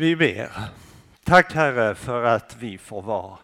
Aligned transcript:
Vi 0.00 0.16
ber. 0.16 0.50
Tack 1.24 1.52
Herre 1.52 1.94
för 1.94 2.24
att 2.24 2.56
vi 2.56 2.78
får 2.78 3.02
vara 3.02 3.38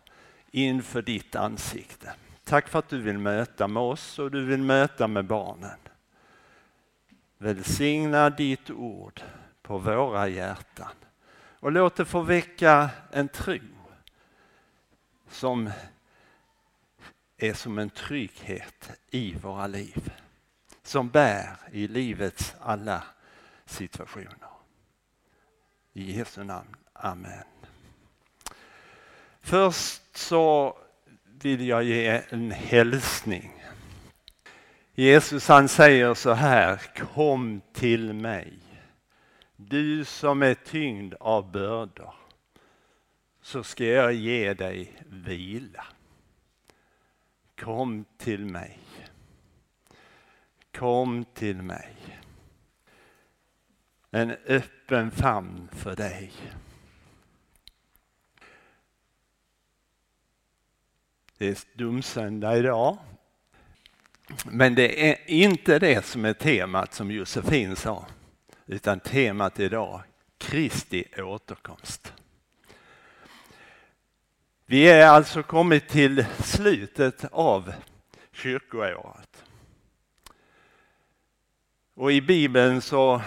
inför 0.50 1.02
ditt 1.02 1.36
ansikte. 1.36 2.14
Tack 2.44 2.68
för 2.68 2.78
att 2.78 2.88
du 2.88 3.00
vill 3.00 3.18
möta 3.18 3.68
med 3.68 3.82
oss 3.82 4.18
och 4.18 4.30
du 4.30 4.44
vill 4.44 4.62
möta 4.62 5.08
med 5.08 5.24
barnen. 5.24 5.78
Välsigna 7.38 8.30
ditt 8.30 8.70
ord 8.70 9.22
på 9.62 9.78
våra 9.78 10.28
hjärtan 10.28 10.92
och 11.60 11.72
låt 11.72 11.96
det 11.96 12.04
få 12.04 12.20
väcka 12.20 12.90
en 13.12 13.28
tro 13.28 13.58
som 15.30 15.70
är 17.36 17.54
som 17.54 17.78
en 17.78 17.90
trygghet 17.90 18.90
i 19.10 19.34
våra 19.34 19.66
liv. 19.66 20.12
Som 20.82 21.08
bär 21.08 21.56
i 21.72 21.88
livets 21.88 22.54
alla 22.60 23.02
situationer. 23.66 24.45
I 25.96 26.12
Jesu 26.12 26.44
namn. 26.44 26.76
Amen. 26.92 27.44
Först 29.40 30.16
så 30.16 30.76
vill 31.24 31.66
jag 31.66 31.84
ge 31.84 32.22
en 32.28 32.50
hälsning. 32.50 33.64
Jesus 34.94 35.48
han 35.48 35.68
säger 35.68 36.14
så 36.14 36.32
här, 36.32 36.80
kom 37.14 37.60
till 37.72 38.12
mig. 38.12 38.58
Du 39.56 40.04
som 40.04 40.42
är 40.42 40.54
tyngd 40.54 41.14
av 41.20 41.50
bördor, 41.50 42.14
så 43.42 43.64
ska 43.64 43.84
jag 43.84 44.12
ge 44.12 44.54
dig 44.54 44.92
vila. 45.06 45.86
Kom 47.60 48.04
till 48.18 48.46
mig. 48.46 48.78
Kom 50.72 51.24
till 51.34 51.62
mig. 51.62 52.15
En 54.16 54.30
öppen 54.46 55.10
famn 55.10 55.68
för 55.72 55.96
dig. 55.96 56.32
Det 61.38 61.48
är 61.48 61.58
dumsöndag 61.78 62.56
idag. 62.56 62.98
Men 64.44 64.74
det 64.74 65.10
är 65.10 65.30
inte 65.30 65.78
det 65.78 66.04
som 66.04 66.24
är 66.24 66.32
temat 66.32 66.94
som 66.94 67.10
Josefin 67.10 67.76
sa, 67.76 68.06
utan 68.66 69.00
temat 69.00 69.60
idag, 69.60 70.02
Kristi 70.38 71.04
återkomst. 71.18 72.12
Vi 74.66 74.88
är 74.88 75.06
alltså 75.06 75.42
kommit 75.42 75.88
till 75.88 76.26
slutet 76.38 77.24
av 77.32 77.72
kyrkoåret. 78.32 79.44
Och 81.94 82.12
i 82.12 82.20
Bibeln 82.20 82.80
så 82.82 83.22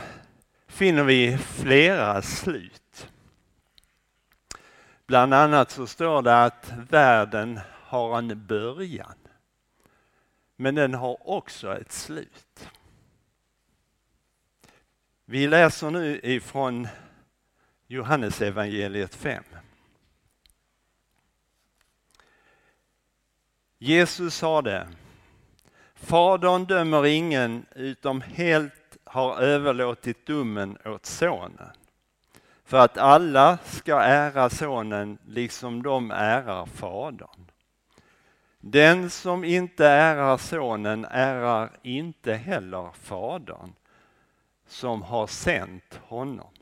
finner 0.79 1.03
vi 1.03 1.37
flera 1.37 2.21
slut. 2.21 3.09
Bland 5.07 5.33
annat 5.33 5.71
så 5.71 5.87
står 5.87 6.21
det 6.21 6.43
att 6.43 6.73
världen 6.89 7.59
har 7.69 8.17
en 8.17 8.45
början. 8.45 9.15
Men 10.55 10.75
den 10.75 10.93
har 10.93 11.29
också 11.29 11.77
ett 11.77 11.91
slut. 11.91 12.69
Vi 15.25 15.47
läser 15.47 15.91
nu 15.91 16.19
ifrån 16.23 16.87
Johannesevangeliet 17.87 19.15
5. 19.15 19.43
Jesus 23.77 24.35
sade, 24.35 24.87
Fadern 25.93 26.65
dömer 26.65 27.05
ingen 27.05 27.65
utom 27.75 28.21
helt 28.21 28.78
har 29.09 29.41
överlåtit 29.41 30.25
domen 30.25 30.77
åt 30.85 31.05
sonen. 31.05 31.71
För 32.65 32.77
att 32.77 32.97
alla 32.97 33.57
ska 33.65 33.99
ära 34.01 34.49
sonen 34.49 35.17
liksom 35.25 35.83
de 35.83 36.11
ärar 36.11 36.65
fadern. 36.65 37.51
Den 38.59 39.09
som 39.09 39.43
inte 39.43 39.87
ärar 39.87 40.37
sonen 40.37 41.05
ärar 41.05 41.71
inte 41.83 42.33
heller 42.33 42.89
fadern 42.93 43.73
som 44.67 45.01
har 45.01 45.27
sänt 45.27 45.99
honom. 46.03 46.53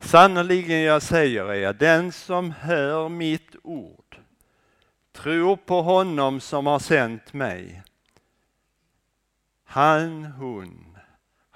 Sannerligen 0.00 0.82
jag 0.82 1.02
säger 1.02 1.54
er, 1.54 1.72
den 1.72 2.12
som 2.12 2.50
hör 2.50 3.08
mitt 3.08 3.56
ord, 3.62 4.20
tror 5.12 5.56
på 5.56 5.82
honom 5.82 6.40
som 6.40 6.66
har 6.66 6.78
sänt 6.78 7.32
mig. 7.32 7.82
Han, 9.64 10.24
hon 10.24 10.87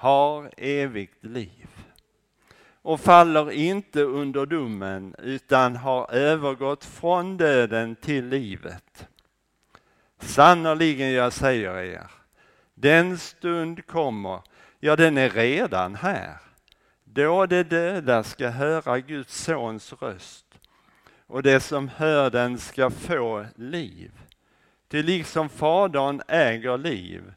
har 0.03 0.51
evigt 0.57 1.25
liv 1.25 1.69
och 2.83 3.01
faller 3.01 3.51
inte 3.51 4.03
under 4.03 4.47
domen 4.47 5.15
utan 5.19 5.77
har 5.77 6.13
övergått 6.13 6.85
från 6.85 7.37
döden 7.37 7.97
till 7.97 8.29
livet. 8.29 9.09
Sannerligen 10.19 11.13
jag 11.13 11.33
säger 11.33 11.79
er, 11.79 12.11
den 12.75 13.19
stund 13.19 13.87
kommer, 13.87 14.41
ja 14.81 14.97
den 14.97 15.19
är 15.19 15.31
redan 15.31 15.95
här, 15.95 16.37
då 17.05 17.47
de 17.47 17.63
döda 17.63 18.23
ska 18.23 18.49
höra 18.49 19.01
Guds 19.01 19.45
sons 19.45 19.93
röst 19.93 20.47
och 21.27 21.43
det 21.43 21.61
som 21.61 21.89
hör 21.89 22.31
den 22.31 22.59
ska 22.59 22.91
få 22.91 23.47
liv. 23.55 24.13
Ty 24.89 25.03
liksom 25.03 25.49
Fadern 25.49 26.23
äger 26.29 26.79
liv 26.79 27.33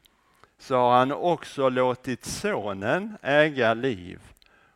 så 0.58 0.76
har 0.76 0.98
han 0.98 1.12
också 1.12 1.68
låtit 1.68 2.24
Sonen 2.24 3.18
äga 3.22 3.74
liv 3.74 4.20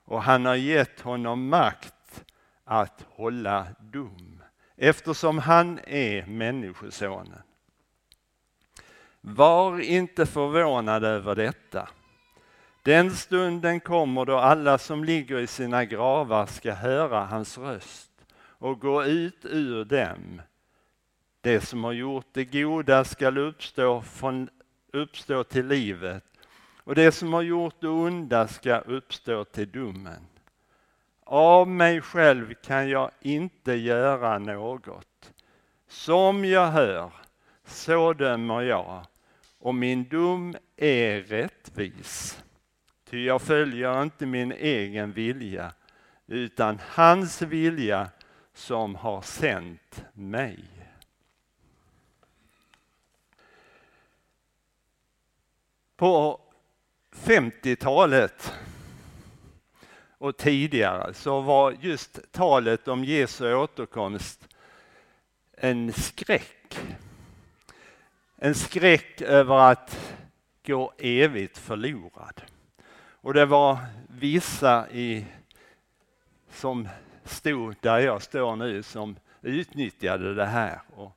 och 0.04 0.22
han 0.22 0.46
har 0.46 0.54
gett 0.54 1.00
honom 1.00 1.48
makt 1.48 2.24
att 2.64 3.06
hålla 3.08 3.66
dom 3.80 4.42
eftersom 4.76 5.38
han 5.38 5.80
är 5.86 6.26
Människosonen. 6.26 7.42
Var 9.20 9.80
inte 9.80 10.26
förvånad 10.26 11.04
över 11.04 11.34
detta. 11.34 11.88
Den 12.82 13.10
stunden 13.10 13.80
kommer 13.80 14.24
då 14.24 14.36
alla 14.36 14.78
som 14.78 15.04
ligger 15.04 15.38
i 15.38 15.46
sina 15.46 15.84
gravar 15.84 16.46
ska 16.46 16.72
höra 16.72 17.24
hans 17.24 17.58
röst 17.58 18.10
och 18.42 18.80
gå 18.80 19.04
ut 19.04 19.44
ur 19.44 19.84
dem. 19.84 20.42
Det 21.40 21.60
som 21.60 21.84
har 21.84 21.92
gjort 21.92 22.26
det 22.32 22.44
goda 22.44 23.04
skall 23.04 23.38
uppstå, 23.38 24.02
från, 24.02 24.48
uppstå 24.92 25.44
till 25.44 25.66
livet 25.66 26.24
och 26.84 26.94
det 26.94 27.12
som 27.12 27.32
har 27.32 27.42
gjort 27.42 27.80
det 27.80 27.88
onda 27.88 28.48
ska 28.48 28.78
uppstå 28.78 29.44
till 29.44 29.70
domen. 29.70 30.26
Av 31.24 31.68
mig 31.68 32.00
själv 32.00 32.54
kan 32.54 32.88
jag 32.88 33.10
inte 33.20 33.72
göra 33.72 34.38
något. 34.38 35.32
Som 35.88 36.44
jag 36.44 36.66
hör, 36.66 37.12
så 37.64 38.12
dömer 38.12 38.60
jag, 38.60 39.06
och 39.58 39.74
min 39.74 40.08
dom 40.08 40.56
är 40.76 41.20
rättvis. 41.20 42.42
Ty 43.10 43.24
jag 43.24 43.42
följer 43.42 44.02
inte 44.02 44.26
min 44.26 44.52
egen 44.52 45.12
vilja, 45.12 45.72
utan 46.26 46.78
hans 46.88 47.42
vilja 47.42 48.08
som 48.54 48.94
har 48.94 49.22
sänt 49.22 50.04
mig. 50.12 50.79
På 56.00 56.40
50-talet 57.12 58.52
och 60.18 60.36
tidigare 60.36 61.14
så 61.14 61.40
var 61.40 61.76
just 61.80 62.32
talet 62.32 62.88
om 62.88 63.04
Jesu 63.04 63.54
återkomst 63.54 64.48
en 65.52 65.92
skräck. 65.92 66.78
En 68.36 68.54
skräck 68.54 69.20
över 69.20 69.70
att 69.70 70.16
gå 70.66 70.92
evigt 70.98 71.58
förlorad. 71.58 72.42
Och 73.10 73.34
det 73.34 73.46
var 73.46 73.78
vissa 74.08 74.90
i, 74.90 75.26
som 76.50 76.88
stod 77.24 77.76
där 77.80 77.98
jag 77.98 78.22
står 78.22 78.56
nu 78.56 78.82
som 78.82 79.16
utnyttjade 79.42 80.34
det 80.34 80.46
här 80.46 80.80
och 80.96 81.12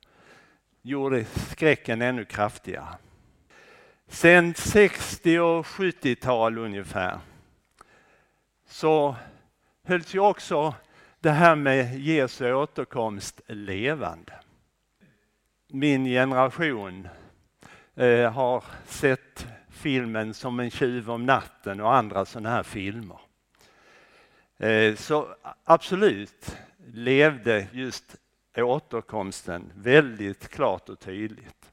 gjorde 0.82 1.24
skräcken 1.24 2.02
ännu 2.02 2.24
kraftigare. 2.24 2.96
Sen 4.08 4.54
60 4.54 5.38
och 5.38 5.66
70-tal 5.66 6.58
ungefär 6.58 7.18
så 8.66 9.16
hölls 9.84 10.14
ju 10.14 10.18
också 10.18 10.74
det 11.20 11.30
här 11.30 11.56
med 11.56 12.00
Jesu 12.00 12.52
återkomst 12.52 13.40
levande. 13.46 14.32
Min 15.68 16.04
generation 16.04 17.08
eh, 17.94 18.32
har 18.32 18.64
sett 18.86 19.46
filmen 19.68 20.34
Som 20.34 20.60
en 20.60 20.70
tjuv 20.70 21.10
om 21.10 21.26
natten 21.26 21.80
och 21.80 21.94
andra 21.94 22.24
sådana 22.24 22.50
här 22.50 22.62
filmer. 22.62 23.18
Eh, 24.58 24.94
så 24.94 25.34
absolut 25.64 26.56
levde 26.86 27.66
just 27.72 28.16
återkomsten 28.56 29.72
väldigt 29.74 30.48
klart 30.48 30.88
och 30.88 31.00
tydligt. 31.00 31.63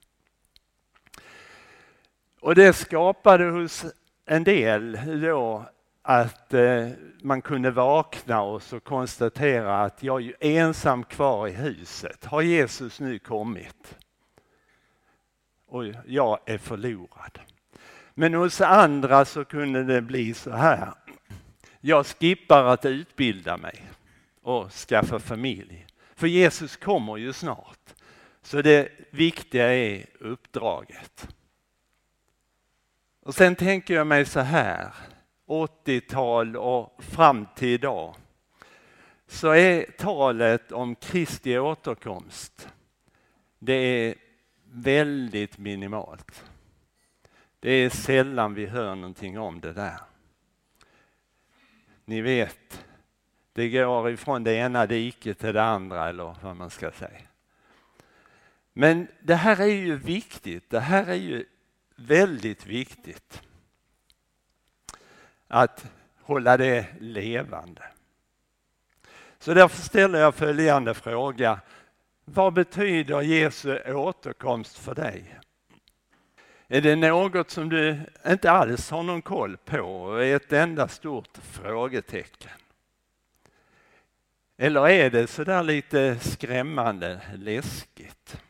Och 2.41 2.55
det 2.55 2.73
skapade 2.73 3.45
hos 3.45 3.85
en 4.25 4.43
del 4.43 4.99
då 5.21 5.65
att 6.01 6.53
eh, 6.53 6.87
man 7.21 7.41
kunde 7.41 7.71
vakna 7.71 8.41
och 8.41 8.63
så 8.63 8.79
konstatera 8.79 9.83
att 9.83 10.03
jag 10.03 10.23
är 10.23 10.33
ensam 10.39 11.03
kvar 11.03 11.47
i 11.47 11.51
huset. 11.51 12.25
Har 12.25 12.41
Jesus 12.41 12.99
nu 12.99 13.19
kommit? 13.19 13.97
Och 15.67 15.85
jag 16.05 16.39
är 16.45 16.57
förlorad. 16.57 17.39
Men 18.13 18.33
hos 18.33 18.61
andra 18.61 19.25
så 19.25 19.45
kunde 19.45 19.83
det 19.83 20.01
bli 20.01 20.33
så 20.33 20.51
här. 20.51 20.93
Jag 21.81 22.05
skippar 22.05 22.63
att 22.63 22.85
utbilda 22.85 23.57
mig 23.57 23.89
och 24.41 24.71
skaffa 24.71 25.19
familj. 25.19 25.85
För 26.15 26.27
Jesus 26.27 26.77
kommer 26.77 27.17
ju 27.17 27.33
snart. 27.33 27.93
Så 28.41 28.61
det 28.61 28.89
viktiga 29.11 29.73
är 29.73 30.05
uppdraget. 30.19 31.27
Och 33.23 33.35
sen 33.35 33.55
tänker 33.55 33.93
jag 33.93 34.07
mig 34.07 34.25
så 34.25 34.39
här, 34.39 34.93
80-tal 35.47 36.57
och 36.57 37.03
fram 37.03 37.47
till 37.55 37.67
idag, 37.69 38.15
så 39.27 39.49
är 39.49 39.85
talet 39.97 40.71
om 40.71 40.95
Kristi 40.95 41.57
återkomst, 41.57 42.69
det 43.59 43.73
är 43.73 44.15
väldigt 44.71 45.57
minimalt. 45.57 46.43
Det 47.59 47.71
är 47.71 47.89
sällan 47.89 48.53
vi 48.53 48.65
hör 48.65 48.95
någonting 48.95 49.39
om 49.39 49.59
det 49.59 49.73
där. 49.73 49.99
Ni 52.05 52.21
vet, 52.21 52.85
det 53.53 53.69
går 53.69 54.09
ifrån 54.09 54.43
det 54.43 54.53
ena 54.53 54.85
diket 54.85 55.39
till 55.39 55.53
det 55.53 55.63
andra 55.63 56.09
eller 56.09 56.35
vad 56.41 56.55
man 56.55 56.69
ska 56.69 56.91
säga. 56.91 57.21
Men 58.73 59.07
det 59.21 59.35
här 59.35 59.61
är 59.61 59.65
ju 59.65 59.95
viktigt, 59.95 60.69
det 60.69 60.79
här 60.79 61.07
är 61.07 61.15
ju 61.15 61.45
väldigt 62.01 62.65
viktigt. 62.65 63.41
Att 65.47 65.85
hålla 66.21 66.57
det 66.57 66.85
levande. 66.99 67.83
Så 69.39 69.53
därför 69.53 69.81
ställer 69.81 70.19
jag 70.19 70.35
följande 70.35 70.93
fråga. 70.93 71.59
Vad 72.25 72.53
betyder 72.53 73.21
Jesu 73.21 73.93
återkomst 73.93 74.77
för 74.77 74.95
dig? 74.95 75.39
Är 76.67 76.81
det 76.81 76.95
något 76.95 77.49
som 77.49 77.69
du 77.69 77.99
inte 78.27 78.51
alls 78.51 78.89
har 78.89 79.03
någon 79.03 79.21
koll 79.21 79.57
på 79.57 79.79
och 79.79 80.23
är 80.23 80.35
ett 80.35 80.53
enda 80.53 80.87
stort 80.87 81.37
frågetecken? 81.37 82.51
Eller 84.57 84.89
är 84.89 85.09
det 85.09 85.27
sådär 85.27 85.63
lite 85.63 86.19
skrämmande 86.19 87.21
läskigt? 87.35 88.41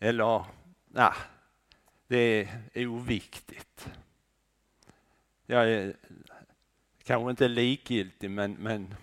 Eller, 0.00 0.44
nej, 0.94 1.12
det 2.06 2.48
är 2.72 2.86
oviktigt. 2.86 3.88
Jag 5.46 5.70
är 5.70 5.96
kanske 7.02 7.30
inte 7.30 7.48
likgiltig 7.48 8.30
men, 8.30 8.52
men 8.52 8.94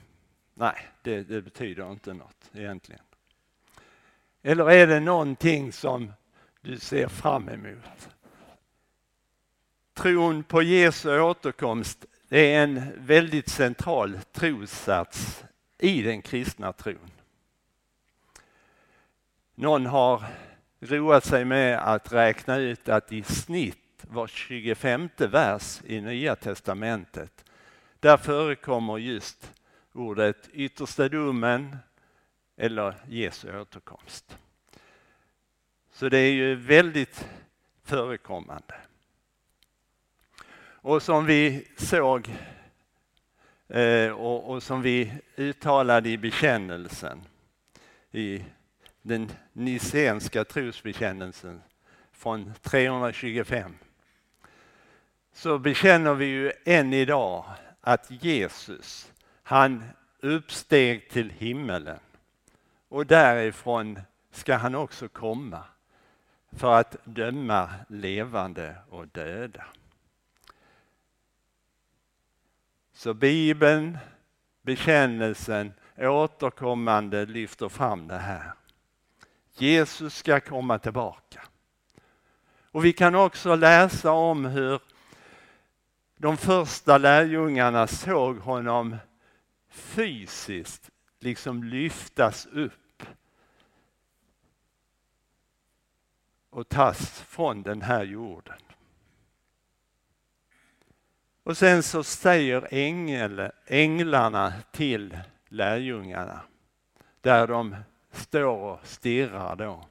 nej, 0.54 0.88
det, 1.02 1.24
det 1.24 1.42
betyder 1.42 1.92
inte 1.92 2.14
något 2.14 2.52
egentligen. 2.54 3.02
Eller 4.42 4.72
är 4.72 4.88
det 4.88 5.00
någonting 5.00 5.72
som 5.72 6.14
du 6.62 6.80
ser 6.80 7.08
fram 7.08 7.50
emot? 7.50 8.10
Tron 9.94 10.44
på 10.44 10.62
Jesu 10.62 11.20
återkomst 11.20 12.06
det 12.28 12.54
är 12.54 12.64
en 12.64 13.06
väldigt 13.06 13.50
central 13.50 14.20
trossats 14.32 15.44
i 15.78 16.02
den 16.02 16.22
kristna 16.22 16.74
tron. 16.74 17.12
Någon 19.56 19.86
har 19.86 20.26
roat 20.82 21.26
sig 21.26 21.46
med 21.46 21.80
att 21.80 22.14
räkna 22.14 22.58
ut 22.58 22.90
att 22.90 23.12
i 23.12 23.24
snitt 23.24 23.78
var 24.02 24.28
25 24.28 25.10
vers 25.18 25.82
i 25.86 26.02
Nya 26.02 26.36
Testamentet, 26.36 27.46
där 28.00 28.18
förekommer 28.18 28.98
just 28.98 29.52
ordet 29.94 30.50
yttersta 30.54 31.10
domen 31.10 31.78
eller 32.58 32.96
Jesu 33.08 33.60
återkomst. 33.60 34.38
Så 35.92 36.10
det 36.10 36.18
är 36.18 36.32
ju 36.32 36.56
väldigt 36.56 37.28
förekommande. 37.84 38.76
Och 40.84 41.04
som 41.04 41.26
vi 41.26 41.68
såg 41.78 42.36
eh, 43.68 44.12
och, 44.12 44.50
och, 44.50 44.64
som 44.64 44.82
vi 44.82 45.14
uttalade 45.36 46.10
i 46.10 46.18
bekännelsen, 46.18 47.22
i 48.12 48.44
den 49.02 49.32
nicenska 49.54 50.44
trosbekännelsen 50.44 51.62
från 52.12 52.54
325, 52.62 53.76
så 55.34 55.60
bekänner 55.60 56.14
vi 56.14 56.26
ju 56.26 56.52
än 56.66 56.94
idag 56.94 57.46
att 57.82 58.12
Jesus, 58.24 59.12
han 59.44 59.84
uppsteg 60.20 61.10
till 61.10 61.30
himmelen 61.30 62.00
och 62.90 63.06
därifrån 63.06 64.00
ska 64.32 64.56
han 64.56 64.76
också 64.76 65.08
komma 65.08 65.64
för 66.52 66.74
att 66.74 66.96
döma 67.04 67.70
levande 67.88 68.76
och 68.90 69.08
döda. 69.08 69.66
Så 72.94 73.14
Bibeln, 73.14 73.98
bekännelsen, 74.62 75.74
återkommande 75.98 77.26
lyfter 77.26 77.70
fram 77.70 78.08
det 78.08 78.18
här. 78.18 78.52
Jesus 79.54 80.16
ska 80.16 80.40
komma 80.40 80.80
tillbaka. 80.80 81.42
Och 82.72 82.86
vi 82.86 82.94
kan 82.94 83.16
också 83.16 83.56
läsa 83.56 84.12
om 84.12 84.46
hur 84.46 84.82
de 86.18 86.38
första 86.38 86.98
lärjungarna 86.98 87.88
såg 87.88 88.38
honom 88.38 88.98
fysiskt 89.70 90.90
liksom 91.20 91.64
lyftas 91.64 92.46
upp 92.46 93.04
och 96.50 96.70
tas 96.70 97.22
från 97.22 97.64
den 97.64 97.82
här 97.82 98.04
jorden. 98.04 98.60
Och 101.44 101.58
sen 101.58 101.84
så 101.84 102.04
säger 102.04 102.68
ängel, 102.72 103.52
änglarna 103.66 104.54
till 104.72 105.20
lärjungarna, 105.50 106.42
där 107.22 107.48
de 107.48 107.76
står 108.12 108.58
och 108.58 108.80
stirrar 108.84 109.56
då. 109.56 109.86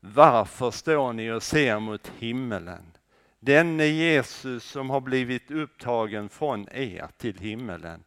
Varför 0.00 0.70
står 0.70 1.12
ni 1.12 1.30
och 1.30 1.42
ser 1.42 1.80
mot 1.80 2.12
himmelen? 2.18 2.92
Denne 3.40 3.86
Jesus 3.86 4.64
som 4.64 4.90
har 4.90 5.00
blivit 5.00 5.50
upptagen 5.50 6.28
från 6.28 6.68
er 6.72 7.08
till 7.16 7.38
himmelen 7.38 8.04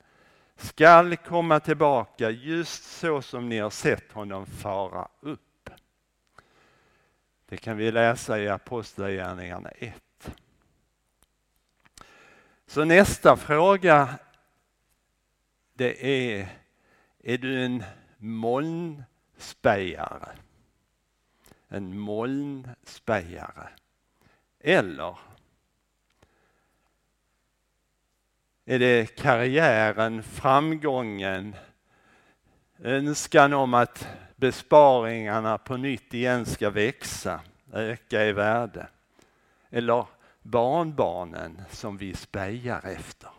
skall 0.56 1.18
komma 1.18 1.60
tillbaka 1.60 2.30
just 2.30 2.84
så 2.84 3.22
som 3.22 3.50
ni 3.50 3.60
har 3.60 3.70
sett 3.70 4.12
honom 4.12 4.46
fara 4.46 5.08
upp. 5.20 5.70
Det 7.46 7.58
kan 7.58 7.78
vi 7.78 7.92
läsa 7.92 8.40
i 8.40 8.50
Apostlagärningarna 8.50 9.70
1. 9.70 10.32
Så 12.68 12.86
nästa 12.86 13.38
fråga 13.38 14.20
det 15.74 16.06
är, 16.06 16.48
är 17.24 17.38
du 17.38 17.66
en 17.66 17.84
molnspejare? 18.18 20.30
En 21.68 22.00
molnspejare. 22.00 23.70
Eller 24.60 25.18
är 28.66 28.80
det 28.80 29.16
karriären, 29.16 30.24
framgången, 30.24 31.56
önskan 32.80 33.54
om 33.54 33.74
att 33.74 34.08
besparingarna 34.36 35.58
på 35.58 35.78
nytt 35.78 36.14
igen 36.14 36.46
ska 36.46 36.70
växa, 36.70 37.42
öka 37.74 38.26
i 38.26 38.32
värde? 38.32 38.88
Eller 39.70 40.06
barnbarnen 40.42 41.62
som 41.72 41.98
vi 41.98 42.14
spejar 42.14 42.86
efter. 42.86 43.30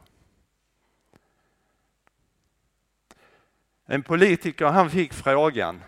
En 3.91 4.03
politiker 4.03 4.67
han 4.67 4.91
fick 4.91 5.13
frågan 5.13 5.83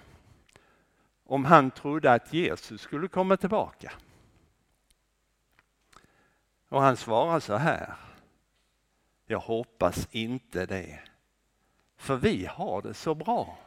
om 1.24 1.44
han 1.44 1.70
trodde 1.70 2.12
att 2.12 2.32
Jesus 2.32 2.80
skulle 2.80 3.08
komma 3.08 3.36
tillbaka. 3.36 3.92
Och 6.68 6.82
han 6.82 6.96
svarade 6.96 7.40
så 7.40 7.56
här. 7.56 7.94
Jag 9.26 9.38
hoppas 9.38 10.08
inte 10.10 10.66
det. 10.66 11.00
För 11.96 12.16
vi 12.16 12.46
har 12.46 12.82
det 12.82 12.94
så 12.94 13.14
bra. 13.14 13.58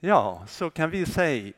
Ja, 0.00 0.44
så 0.48 0.70
kan 0.70 0.90
vi 0.90 1.06
säga 1.06 1.52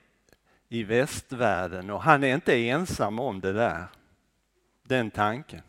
i 0.69 0.85
västvärlden 0.85 1.91
och 1.91 2.03
han 2.03 2.25
är 2.25 2.35
inte 2.35 2.69
ensam 2.69 3.19
om 3.19 3.41
det 3.41 3.53
där, 3.53 3.87
den 4.83 5.11
tanken. 5.11 5.63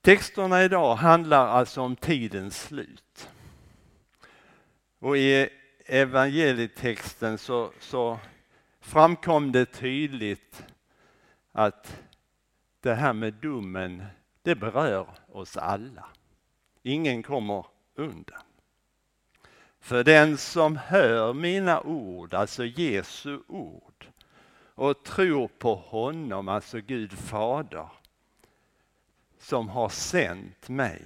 Texterna 0.00 0.64
idag 0.64 0.94
handlar 0.94 1.46
alltså 1.46 1.80
om 1.80 1.96
tidens 1.96 2.62
slut. 2.62 3.28
Och 4.98 5.16
i 5.16 5.48
evangelietexten 5.86 7.38
så, 7.38 7.72
så 7.80 8.18
framkom 8.80 9.52
det 9.52 9.66
tydligt 9.66 10.64
att 11.52 12.02
det 12.80 12.94
här 12.94 13.12
med 13.12 13.34
domen, 13.34 14.04
det 14.42 14.54
berör 14.54 15.06
oss 15.32 15.56
alla. 15.56 16.06
Ingen 16.82 17.22
kommer 17.22 17.66
undan. 17.94 18.42
För 19.80 20.04
den 20.04 20.38
som 20.38 20.76
hör 20.76 21.32
mina 21.32 21.80
ord, 21.80 22.34
alltså 22.34 22.64
Jesu 22.64 23.40
ord, 23.46 24.06
och 24.74 25.04
tror 25.04 25.48
på 25.48 25.74
honom, 25.74 26.48
alltså 26.48 26.80
Gud 26.80 27.12
fader, 27.12 27.88
som 29.38 29.68
har 29.68 29.88
sänt 29.88 30.68
mig, 30.68 31.02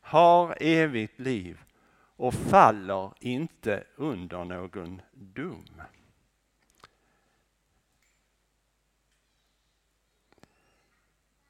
har 0.00 0.56
evigt 0.60 1.18
liv 1.18 1.58
och 2.16 2.34
faller 2.34 3.12
inte 3.20 3.84
under 3.96 4.44
någon 4.44 5.02
dom. 5.12 5.82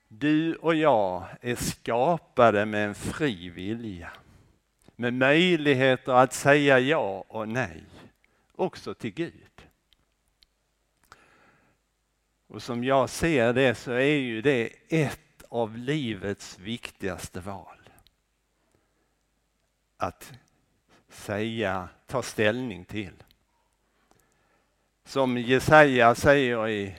Du 0.08 0.54
och 0.54 0.74
jag 0.74 1.26
är 1.40 1.54
skapade 1.54 2.66
med 2.66 2.88
en 2.88 2.94
fri 2.94 3.48
vilja. 3.48 4.12
Med 4.96 5.14
möjligheter 5.14 6.12
att 6.12 6.32
säga 6.32 6.78
ja 6.78 7.24
och 7.28 7.48
nej, 7.48 7.84
också 8.52 8.94
till 8.94 9.10
Gud. 9.10 9.68
Och 12.46 12.62
som 12.62 12.84
jag 12.84 13.10
ser 13.10 13.52
det 13.52 13.74
så 13.74 13.92
är 13.92 14.16
ju 14.16 14.42
det 14.42 14.72
ett 14.88 15.27
av 15.48 15.76
livets 15.76 16.58
viktigaste 16.58 17.40
val. 17.40 17.78
Att 19.96 20.32
säga, 21.08 21.88
ta 22.06 22.22
ställning 22.22 22.84
till. 22.84 23.22
Som 25.04 25.38
Jesaja 25.38 26.14
säger 26.14 26.68
i 26.68 26.96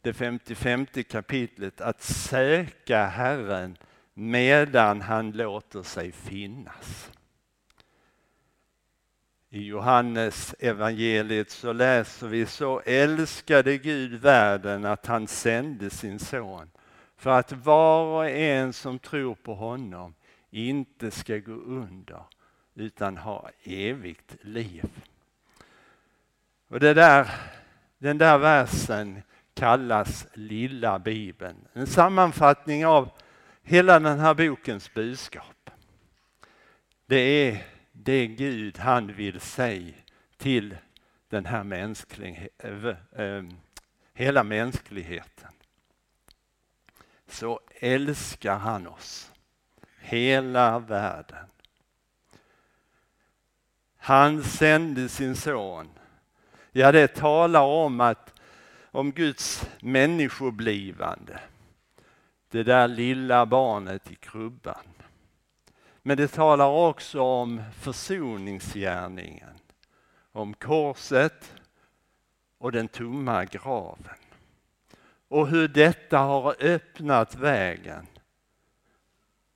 det 0.00 0.12
55 0.12 0.86
kapitlet 1.08 1.80
att 1.80 2.02
söka 2.02 3.06
Herren 3.06 3.76
medan 4.14 5.00
han 5.00 5.30
låter 5.30 5.82
sig 5.82 6.12
finnas. 6.12 7.10
I 9.50 9.66
Johannes 9.66 10.54
evangeliet 10.58 11.50
så 11.50 11.72
läser 11.72 12.26
vi 12.26 12.46
så 12.46 12.80
älskade 12.80 13.78
Gud 13.78 14.14
världen 14.14 14.84
att 14.84 15.06
han 15.06 15.26
sände 15.26 15.90
sin 15.90 16.18
son 16.18 16.70
för 17.16 17.30
att 17.30 17.52
var 17.52 18.04
och 18.04 18.30
en 18.30 18.72
som 18.72 18.98
tror 18.98 19.34
på 19.34 19.54
honom 19.54 20.14
inte 20.50 21.10
ska 21.10 21.38
gå 21.38 21.52
under 21.52 22.22
utan 22.74 23.16
ha 23.16 23.50
evigt 23.62 24.36
liv. 24.40 24.84
Och 26.68 26.80
det 26.80 26.94
där, 26.94 27.30
den 27.98 28.18
där 28.18 28.38
versen 28.38 29.22
kallas 29.54 30.26
Lilla 30.34 30.98
Bibeln. 30.98 31.68
En 31.72 31.86
sammanfattning 31.86 32.86
av 32.86 33.10
hela 33.62 34.00
den 34.00 34.18
här 34.18 34.34
bokens 34.34 34.94
budskap. 34.94 35.70
Det 37.06 37.16
är 37.16 37.64
det 37.92 38.26
Gud 38.26 38.78
han 38.78 39.12
vill 39.12 39.40
säga 39.40 39.94
till 40.36 40.76
den 41.28 41.46
här 41.46 41.64
mänsklig, 41.64 42.48
eh, 42.58 42.88
eh, 43.22 43.44
hela 44.14 44.42
mänskligheten. 44.42 45.50
Så 47.28 47.60
älskar 47.74 48.58
han 48.58 48.86
oss, 48.86 49.32
hela 49.98 50.78
världen. 50.78 51.46
Han 53.96 54.44
sände 54.44 55.08
sin 55.08 55.36
son. 55.36 55.88
Ja, 56.72 56.92
det 56.92 57.14
talar 57.14 57.62
om 57.62 58.00
att 58.00 58.32
om 58.90 59.12
Guds 59.12 59.70
människoblivande. 59.80 61.40
Det 62.48 62.62
där 62.62 62.88
lilla 62.88 63.46
barnet 63.46 64.10
i 64.10 64.14
krubban. 64.14 64.84
Men 66.02 66.16
det 66.16 66.28
talar 66.28 66.68
också 66.68 67.20
om 67.20 67.62
försoningsgärningen, 67.80 69.54
om 70.32 70.54
korset 70.54 71.54
och 72.58 72.72
den 72.72 72.88
tomma 72.88 73.44
graven. 73.44 74.25
Och 75.28 75.48
hur 75.48 75.68
detta 75.68 76.18
har 76.18 76.56
öppnat 76.60 77.34
vägen 77.34 78.06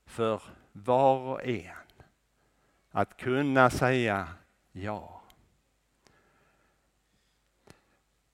för 0.06 0.42
var 0.72 1.18
och 1.18 1.44
en 1.44 1.74
att 2.90 3.16
kunna 3.16 3.70
säga 3.70 4.28
ja. 4.72 5.22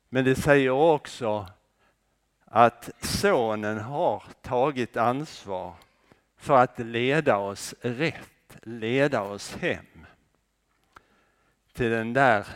Men 0.09 0.25
det 0.25 0.37
säger 0.37 0.71
också 0.71 1.49
att 2.45 2.91
sonen 3.01 3.79
har 3.79 4.25
tagit 4.43 4.97
ansvar 4.97 5.75
för 6.37 6.57
att 6.57 6.79
leda 6.79 7.37
oss 7.37 7.75
rätt, 7.81 8.57
leda 8.63 9.23
oss 9.23 9.55
hem 9.55 10.07
till 11.73 11.91
den 11.91 12.13
där 12.13 12.47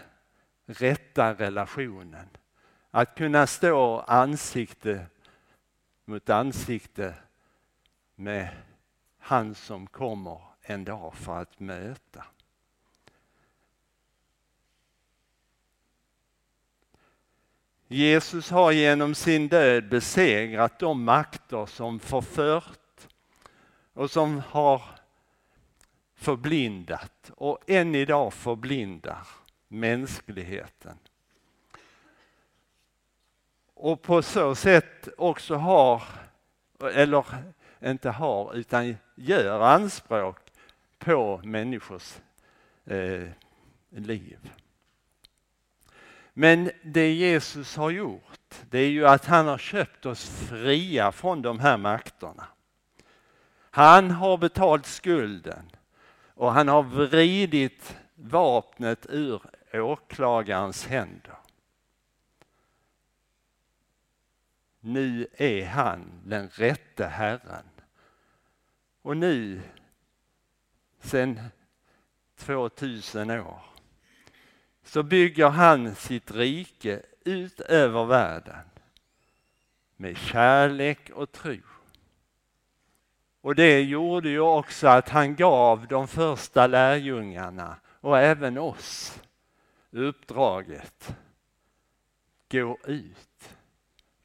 rätta 0.66 1.34
relationen. 1.34 2.28
Att 2.90 3.14
kunna 3.14 3.46
stå 3.46 4.00
ansikte 4.00 5.06
mot 6.04 6.30
ansikte 6.30 7.14
med 8.14 8.48
han 9.18 9.54
som 9.54 9.86
kommer 9.86 10.40
en 10.62 10.84
dag 10.84 11.14
för 11.14 11.42
att 11.42 11.60
möta. 11.60 12.24
Jesus 17.88 18.50
har 18.50 18.72
genom 18.72 19.14
sin 19.14 19.48
död 19.48 19.88
besegrat 19.88 20.78
de 20.78 21.04
makter 21.04 21.66
som 21.66 22.00
förfört 22.00 23.08
och 23.92 24.10
som 24.10 24.42
har 24.48 24.82
förblindat 26.14 27.30
och 27.36 27.58
än 27.66 27.94
idag 27.94 28.32
förblindar 28.34 29.26
mänskligheten. 29.68 30.98
Och 33.82 34.02
på 34.02 34.22
så 34.22 34.54
sätt 34.54 35.08
också 35.16 35.54
har, 35.54 36.02
eller 36.92 37.24
inte 37.84 38.10
har, 38.10 38.54
utan 38.54 38.96
gör 39.14 39.60
anspråk 39.60 40.36
på 40.98 41.40
människors 41.44 42.16
eh, 42.84 43.28
liv. 43.90 44.50
Men 46.32 46.70
det 46.82 47.12
Jesus 47.12 47.76
har 47.76 47.90
gjort, 47.90 48.54
det 48.70 48.78
är 48.78 48.88
ju 48.88 49.06
att 49.06 49.26
han 49.26 49.46
har 49.46 49.58
köpt 49.58 50.06
oss 50.06 50.28
fria 50.48 51.12
från 51.12 51.42
de 51.42 51.60
här 51.60 51.76
makterna. 51.76 52.46
Han 53.70 54.10
har 54.10 54.38
betalt 54.38 54.86
skulden 54.86 55.70
och 56.34 56.52
han 56.52 56.68
har 56.68 56.82
vridit 56.82 57.96
vapnet 58.14 59.06
ur 59.08 59.42
åklagarens 59.72 60.86
händer. 60.86 61.39
Nu 64.80 65.26
är 65.32 65.66
han 65.66 66.10
den 66.24 66.48
rätte 66.48 67.06
Herren. 67.06 67.64
Och 69.02 69.16
nu, 69.16 69.60
sedan 71.00 71.40
2000 72.36 73.30
år, 73.30 73.62
så 74.82 75.02
bygger 75.02 75.48
han 75.48 75.94
sitt 75.94 76.30
rike 76.30 77.02
ut 77.24 77.60
över 77.60 78.04
världen 78.04 78.64
med 79.96 80.16
kärlek 80.16 81.10
och 81.10 81.32
tro. 81.32 81.56
Och 83.40 83.54
det 83.54 83.82
gjorde 83.82 84.28
ju 84.28 84.40
också 84.40 84.88
att 84.88 85.08
han 85.08 85.36
gav 85.36 85.86
de 85.86 86.08
första 86.08 86.66
lärjungarna 86.66 87.76
och 87.86 88.18
även 88.18 88.58
oss 88.58 89.22
uppdraget. 89.90 91.16
Gå 92.50 92.78
ut. 92.84 93.29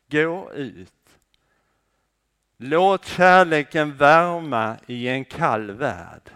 Gå 0.07 0.53
ut. 0.53 1.19
Låt 2.57 3.05
kärleken 3.05 3.97
värma 3.97 4.77
i 4.87 5.07
en 5.07 5.25
kall 5.25 5.71
värld. 5.71 6.31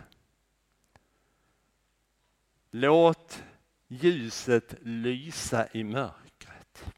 Låt 2.72 3.44
ljuset 3.88 4.76
lysa 4.82 5.68
i 5.72 5.84
mörkret. 5.84 6.94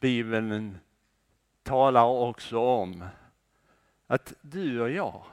Bibeln 0.00 0.78
talar 1.62 2.04
också 2.04 2.58
om 2.58 3.04
att 4.06 4.34
du 4.40 4.80
och 4.80 4.90
jag 4.90 5.24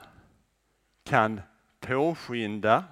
kan 1.03 1.41
påskynda 1.79 2.83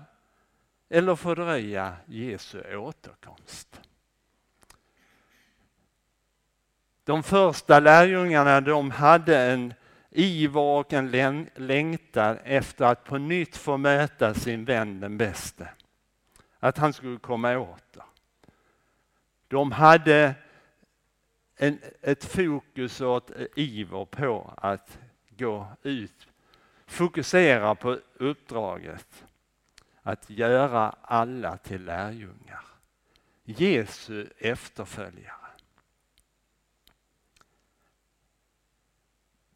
eller 0.89 1.15
fördröja 1.15 1.97
Jesu 2.05 2.75
återkomst. 2.75 3.81
De 7.03 7.23
första 7.23 7.79
lärjungarna 7.79 8.61
de 8.61 8.91
hade 8.91 9.37
en 9.37 9.73
iver 10.09 10.61
och 10.61 10.93
en 10.93 11.11
längtan 11.55 12.37
efter 12.43 12.85
att 12.85 13.03
på 13.03 13.17
nytt 13.17 13.57
få 13.57 13.77
möta 13.77 14.33
sin 14.33 14.65
vän 14.65 14.99
den 14.99 15.17
bäste. 15.17 15.69
Att 16.59 16.77
han 16.77 16.93
skulle 16.93 17.19
komma 17.19 17.57
åter. 17.57 18.03
De 19.47 19.71
hade 19.71 20.35
en, 21.55 21.79
ett 22.01 22.25
fokus 22.25 23.01
och 23.01 23.31
ett 23.31 23.47
iver 23.55 24.05
på 24.05 24.53
att 24.57 24.99
gå 25.29 25.67
ut, 25.83 26.27
fokusera 26.87 27.75
på 27.75 27.97
uppdraget 28.13 29.23
att 30.01 30.29
göra 30.29 30.95
alla 31.01 31.57
till 31.57 31.85
lärjungar. 31.85 32.65
Jesu 33.43 34.27
efterföljare. 34.37 35.40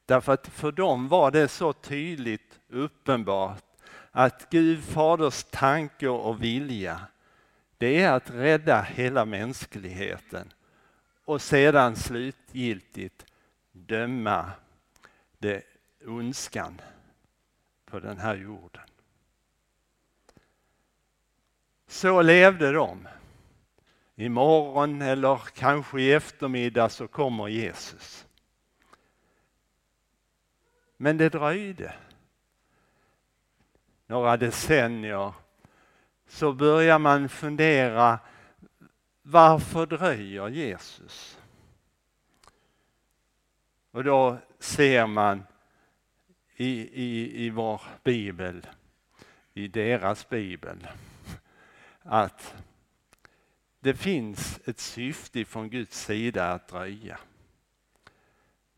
Därför 0.06 0.34
att 0.34 0.48
för 0.48 0.72
dem 0.72 1.08
var 1.08 1.32
det 1.32 1.48
så 1.48 1.74
tydligt 1.74 2.60
uppenbart 2.70 3.64
att 4.12 4.50
Gud 4.50 4.84
faders 4.84 5.44
tanke 5.44 6.08
och 6.08 6.44
vilja 6.44 7.02
det 7.78 8.02
är 8.02 8.12
att 8.12 8.30
rädda 8.30 8.82
hela 8.82 9.26
mänskligheten 9.26 10.54
och 11.26 11.42
sedan 11.42 11.96
slutgiltigt 11.96 13.26
döma 13.72 14.52
det 15.38 15.64
ondskan 16.06 16.82
på 17.86 18.00
den 18.00 18.18
här 18.18 18.36
jorden. 18.36 18.84
Så 21.88 22.22
levde 22.22 22.72
de. 22.72 23.08
Imorgon 24.16 25.02
eller 25.02 25.42
kanske 25.56 26.02
i 26.02 26.14
eftermiddag 26.14 26.90
så 26.90 27.08
kommer 27.08 27.48
Jesus. 27.48 28.26
Men 30.98 31.18
det 31.18 31.30
dröjde. 31.30 31.94
Några 34.08 34.38
decennier 34.38 35.34
så 36.28 36.54
börjar 36.54 37.00
man 37.00 37.30
fundera 37.30 38.20
varför 39.22 39.86
dröjer 39.86 40.48
Jesus? 40.48 41.40
Och 43.92 44.04
då 44.04 44.38
ser 44.60 45.08
man 45.08 45.44
i, 46.56 46.70
i, 47.04 47.46
i 47.46 47.50
vår 47.50 47.82
bibel, 48.04 48.68
i 49.54 49.68
deras 49.68 50.30
bibel, 50.30 50.88
att 52.02 52.56
det 53.80 53.94
finns 53.94 54.60
ett 54.66 54.80
syfte 54.80 55.46
från 55.46 55.70
Guds 55.70 56.06
sida 56.06 56.52
att 56.52 56.68
dröja. 56.68 57.20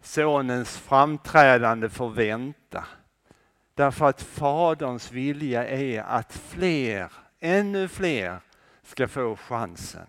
Sonens 0.07 0.77
framträdande 0.77 1.89
får 1.89 2.09
vänta. 2.09 2.85
Därför 3.73 4.05
att 4.09 4.21
Faderns 4.21 5.11
vilja 5.11 5.67
är 5.67 6.01
att 6.01 6.33
fler, 6.33 7.11
ännu 7.39 7.87
fler, 7.87 8.39
ska 8.83 9.07
få 9.07 9.35
chansen. 9.35 10.07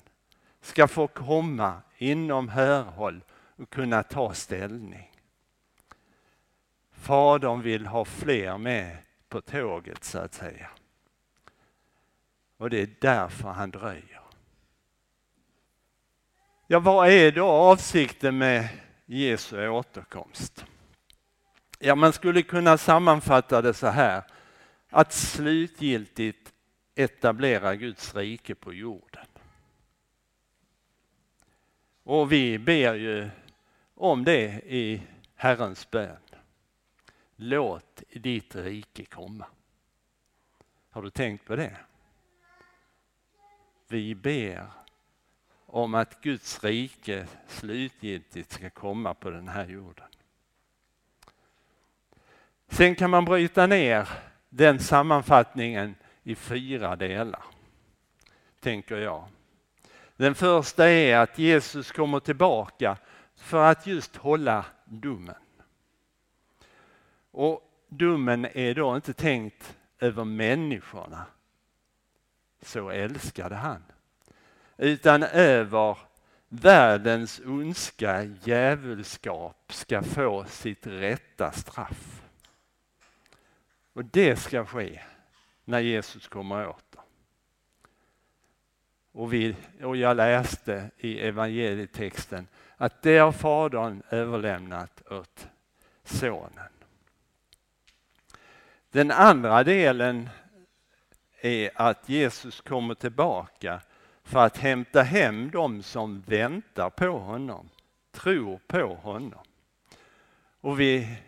Ska 0.61 0.88
få 0.88 1.07
komma 1.07 1.83
inom 1.97 2.49
hörhåll 2.49 3.21
och 3.57 3.71
kunna 3.71 4.02
ta 4.02 4.35
ställning. 4.35 5.12
Fadern 6.93 7.62
vill 7.62 7.87
ha 7.87 8.05
fler 8.05 8.59
med 8.59 8.97
på 9.28 9.40
tåget 9.40 10.05
så 10.05 10.19
att 10.19 10.35
säga. 10.35 10.71
Och 12.57 12.71
det 12.71 12.83
är 12.83 12.88
därför 13.00 13.49
han 13.49 13.71
dröjer. 13.71 14.21
Ja, 16.67 16.78
vad 16.78 17.09
är 17.09 17.33
då 17.33 17.47
avsikten 17.47 18.38
med 18.38 18.69
Jesu 19.11 19.69
återkomst? 19.69 20.65
Ja, 21.79 21.95
man 21.95 22.12
skulle 22.12 22.43
kunna 22.43 22.79
sammanfatta 22.79 23.62
det 23.62 23.75
så 23.75 23.87
här. 23.87 24.23
Att 24.88 25.12
slutgiltigt 25.12 26.53
etablera 26.95 27.77
Guds 27.77 28.15
rike 28.15 28.55
på 28.55 28.75
jorden. 28.75 29.27
Och 32.03 32.33
vi 32.33 32.59
ber 32.59 32.95
ju 32.95 33.31
om 33.95 34.25
det 34.25 34.62
i 34.67 35.03
Herrens 35.35 35.91
bön. 35.91 36.17
Låt 37.37 38.03
ditt 38.12 38.57
rike 38.57 39.05
komma. 39.05 39.47
Har 40.90 41.03
du 41.03 41.11
tänkt 41.11 41.44
på 41.44 41.57
det? 41.57 41.77
Vi 43.88 44.14
ber 44.14 44.71
om 45.70 45.94
att 45.94 46.20
Guds 46.20 46.64
rike 46.64 47.26
slutgiltigt 47.46 48.52
ska 48.52 48.70
komma 48.70 49.14
på 49.14 49.31
den 49.31 49.48
här 49.48 49.66
jorden. 49.66 50.07
Sen 52.68 52.94
kan 52.94 53.11
man 53.11 53.24
bryta 53.24 53.66
ner 53.66 54.09
den 54.48 54.78
sammanfattningen 54.78 55.94
i 56.22 56.35
fyra 56.35 56.96
delar, 56.96 57.42
tänker 58.61 58.96
jag. 58.96 59.28
Den 60.16 60.35
första 60.35 60.88
är 60.88 61.16
att 61.16 61.38
Jesus 61.38 61.92
kommer 61.92 62.20
tillbaka 62.20 62.96
för 63.37 63.64
att 63.64 63.87
just 63.87 64.16
hålla 64.16 64.64
domen. 64.85 65.35
Och 67.31 67.85
domen 67.88 68.44
är 68.44 68.74
då 68.74 68.96
inte 68.96 69.12
tänkt 69.12 69.76
över 69.98 70.24
människorna, 70.24 71.26
så 72.62 72.90
älskade 72.90 73.54
han, 73.54 73.83
utan 74.79 75.23
över 75.23 75.99
världens 76.49 77.41
ondska 77.45 78.23
djävulskap 78.23 79.73
ska 79.73 80.03
få 80.03 80.45
sitt 80.45 80.87
rätta 80.87 81.53
straff. 81.53 82.23
Och 83.93 84.05
det 84.05 84.37
ska 84.37 84.67
ske 84.67 85.01
när 85.64 85.81
Jesus 85.81 86.29
kommer 86.29 86.69
åter. 86.69 87.03
Och, 89.12 89.33
vi, 89.33 89.57
och 89.83 89.97
jag 89.97 90.17
läste 90.17 90.91
i 90.97 91.21
evangelietexten 91.21 92.47
att 92.77 93.03
det 93.03 93.19
har 93.19 93.33
Fadern 93.33 94.03
överlämnat 94.11 95.03
åt 95.11 95.49
Sonen. 96.05 96.69
Den 98.91 99.11
andra 99.11 99.64
delen 99.64 100.29
är 101.41 101.71
att 101.75 102.09
Jesus 102.09 102.61
kommer 102.61 102.95
tillbaka 102.95 103.81
för 104.29 104.47
att 104.47 104.57
hämta 104.57 105.03
hem 105.03 105.51
dem 105.51 105.83
som 105.83 106.21
väntar 106.21 106.91
på 106.91 107.19
honom, 107.19 107.69
tror 108.12 108.61
på 108.67 108.95
honom. 108.95 109.45
Och 110.61 110.81
vi 110.81 111.19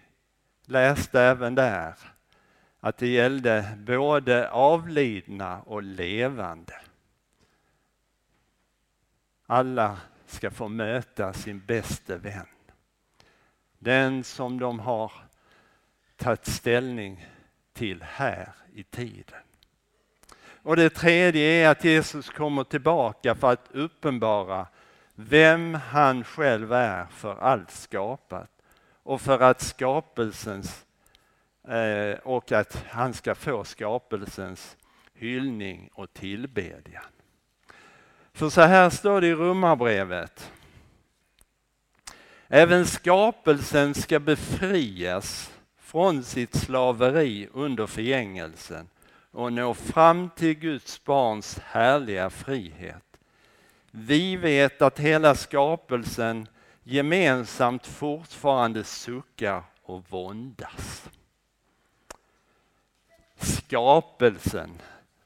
läste 0.65 1.21
även 1.21 1.55
där 1.55 1.95
att 2.81 2.97
det 2.99 3.09
gällde 3.09 3.79
både 3.79 4.51
avlidna 4.51 5.63
och 5.63 5.83
levande. 5.83 6.81
Alla 9.47 10.01
ska 10.27 10.51
få 10.51 10.69
möta 10.69 11.33
sin 11.33 11.61
bäste 11.67 12.17
vän. 12.17 12.47
Den 13.79 14.25
som 14.25 14.59
de 14.59 14.79
har 14.79 15.13
tagit 16.17 16.47
ställning 16.47 17.27
till 17.73 18.03
här 18.03 18.53
i 18.75 18.83
tiden. 18.83 19.43
Och 20.62 20.77
det 20.77 20.90
tredje 20.90 21.42
är 21.42 21.68
att 21.68 21.85
Jesus 21.85 22.31
kommer 22.31 22.64
tillbaka 22.64 23.35
för 23.35 23.53
att 23.53 23.68
uppenbara 23.70 24.66
vem 25.14 25.75
han 25.75 26.25
själv 26.25 26.73
är 26.73 27.07
för 27.07 27.38
allt 27.38 27.70
skapat 27.70 28.51
och 29.03 29.20
för 29.20 29.40
att 29.40 29.61
skapelsens 29.61 30.85
eh, 31.68 32.18
och 32.23 32.53
att 32.53 32.85
han 32.90 33.14
ska 33.14 33.35
få 33.35 33.64
skapelsens 33.64 34.77
hyllning 35.14 35.90
och 35.94 36.12
tillbedjan. 36.12 37.05
För 38.33 38.51
så 38.51 38.61
här 38.61 38.90
står 38.90 39.20
det 39.20 39.27
i 39.27 39.35
Romarbrevet. 39.35 40.53
Även 42.49 42.87
skapelsen 42.87 43.94
ska 43.94 44.18
befrias 44.18 45.53
från 45.79 46.23
sitt 46.23 46.55
slaveri 46.55 47.49
under 47.53 47.87
förgängelsen 47.87 48.88
och 49.31 49.53
nå 49.53 49.75
fram 49.75 50.31
till 50.31 50.55
Guds 50.55 51.05
barns 51.05 51.59
härliga 51.59 52.31
frihet. 52.31 53.05
Vi 53.90 54.37
vet 54.37 54.83
att 54.83 54.99
hela 54.99 55.35
skapelsen 55.35 56.49
gemensamt 56.83 57.87
fortfarande 57.87 58.85
suckar 58.85 59.62
och 59.83 60.11
våndas. 60.11 61.11
Skapelsen, 63.37 64.71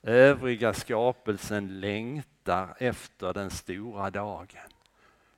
övriga 0.02 0.74
skapelsen 0.74 1.80
längtar 1.80 2.76
efter 2.78 3.32
den 3.32 3.50
stora 3.50 4.10
dagen, 4.10 4.70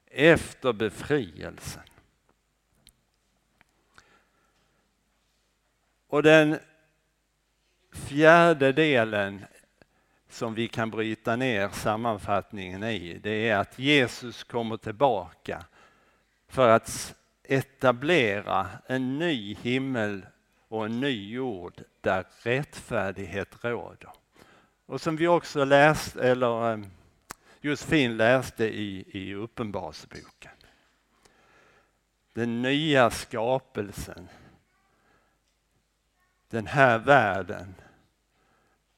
efter 0.06 0.72
befrielsen. 0.72 1.82
Och 6.08 6.22
den 6.22 6.58
fjärde 7.96 8.72
delen 8.72 9.44
som 10.28 10.54
vi 10.54 10.68
kan 10.68 10.90
bryta 10.90 11.36
ner 11.36 11.68
sammanfattningen 11.68 12.84
i, 12.84 13.18
det 13.22 13.48
är 13.48 13.56
att 13.56 13.78
Jesus 13.78 14.44
kommer 14.44 14.76
tillbaka 14.76 15.64
för 16.48 16.68
att 16.68 17.14
etablera 17.42 18.68
en 18.86 19.18
ny 19.18 19.54
himmel 19.54 20.26
och 20.68 20.86
en 20.86 21.00
ny 21.00 21.32
jord 21.32 21.82
där 22.00 22.24
rättfärdighet 22.42 23.64
råder. 23.64 24.10
Och 24.86 25.00
som 25.00 25.16
vi 25.16 25.26
också 25.26 25.64
läste, 25.64 26.28
eller 26.28 26.72
ehm, 26.72 26.86
Josefin 27.60 28.16
läste 28.16 28.64
i, 28.64 29.04
i 29.10 29.34
Uppenbarelseboken. 29.34 30.50
den 32.32 32.62
nya 32.62 33.10
skapelsen, 33.10 34.28
den 36.50 36.66
här 36.66 36.98
världen 36.98 37.74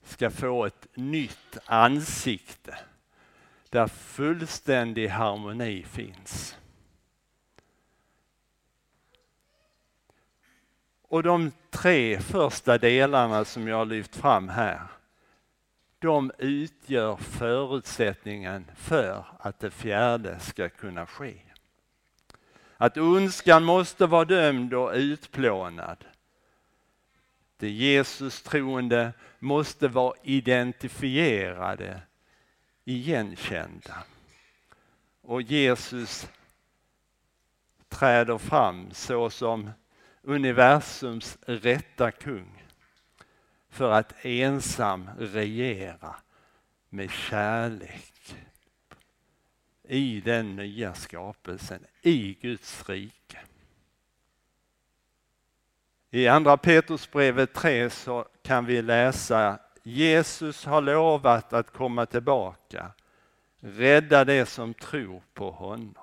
ska 0.09 0.31
få 0.31 0.65
ett 0.65 0.87
nytt 0.95 1.59
ansikte 1.67 2.79
där 3.71 3.87
fullständig 3.87 5.09
harmoni 5.09 5.83
finns. 5.83 6.57
Och 11.03 11.23
de 11.23 11.53
tre 11.71 12.21
första 12.21 12.79
delarna 12.79 13.45
som 13.45 13.69
jag 13.69 13.77
har 13.77 13.87
lyft 13.87 14.17
fram 14.17 14.49
här, 14.49 14.81
de 15.99 16.33
utgör 16.39 17.17
förutsättningen 17.17 18.65
för 18.77 19.25
att 19.39 19.61
det 19.61 19.71
fjärde 19.71 20.41
ska 20.41 20.69
kunna 20.69 21.07
ske. 21.07 21.35
Att 22.77 22.97
ondskan 22.97 23.65
måste 23.65 24.07
vara 24.07 24.25
dömd 24.25 24.75
och 24.75 24.93
utplånad. 24.95 26.05
Det 27.59 27.71
Jesus 27.71 28.43
troende 28.43 29.13
måste 29.39 29.89
vara 29.89 30.15
identifierade, 30.23 32.01
igenkända. 32.85 34.05
Och 35.21 35.43
Jesus 35.43 36.29
träder 37.89 38.39
fram 38.39 38.91
såsom 38.93 39.71
universums 40.23 41.39
rätta 41.47 42.11
kung 42.11 42.63
för 43.69 43.91
att 43.91 44.25
ensam 44.25 45.11
regera 45.19 46.17
med 46.89 47.11
kärlek 47.11 48.37
i 49.89 50.21
den 50.21 50.57
nya 50.57 50.95
skapelsen, 50.95 51.87
i 52.03 52.35
Guds 52.41 52.89
rike. 52.89 53.39
I 56.11 56.29
andra 56.29 56.57
Petrusbrevet 56.57 57.55
3 57.55 57.91
så 57.91 58.27
kan 58.43 58.67
vi 58.67 58.83
läsa 58.83 59.59
Jesus 59.83 60.65
har 60.65 60.81
lovat 60.81 61.53
att 61.53 61.73
komma 61.73 62.07
tillbaka, 62.07 62.93
rädda 63.61 64.25
det 64.25 64.47
som 64.47 64.75
tror 64.75 65.23
på 65.35 65.51
honom. 65.51 65.95